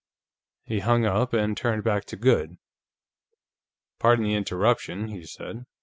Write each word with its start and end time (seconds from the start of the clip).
He 0.63 0.79
hung 0.79 1.05
up 1.05 1.31
and 1.31 1.55
turned 1.55 1.83
back 1.83 2.05
to 2.05 2.15
Goode. 2.17 2.57
"Pardon 3.99 4.25
the 4.25 4.33
interruption," 4.33 5.09
he 5.09 5.23
said. 5.25 5.67